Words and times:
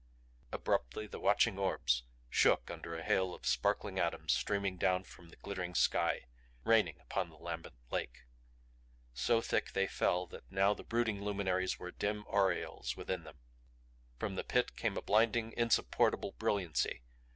Abruptly 0.51 1.05
the 1.05 1.19
watching 1.19 1.59
orbs 1.59 2.01
shook 2.27 2.71
under 2.71 2.95
a 2.95 3.03
hail 3.03 3.35
of 3.35 3.45
sparkling 3.45 3.99
atoms 3.99 4.33
streaming 4.33 4.77
down 4.77 5.03
from 5.03 5.29
the 5.29 5.35
glittering 5.35 5.75
sky; 5.75 6.25
raining 6.63 6.99
upon 6.99 7.29
the 7.29 7.37
lambent 7.37 7.75
lake. 7.91 8.23
So 9.13 9.41
thick 9.43 9.73
they 9.73 9.85
fell 9.85 10.25
that 10.25 10.51
now 10.51 10.73
the 10.73 10.83
brooding 10.83 11.23
luminaries 11.23 11.77
were 11.77 11.91
dim 11.91 12.25
aureoles 12.27 12.97
within 12.97 13.25
them. 13.25 13.37
From 14.17 14.33
the 14.37 14.43
Pit 14.43 14.75
came 14.75 14.97
a 14.97 15.03
blinding, 15.03 15.53
insupportable 15.55 16.31
brilliancy. 16.31 17.03